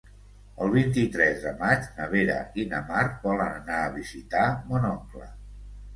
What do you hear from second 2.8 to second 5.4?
Mar volen anar a visitar mon oncle.